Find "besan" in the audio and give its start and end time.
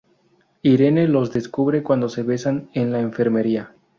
2.23-2.71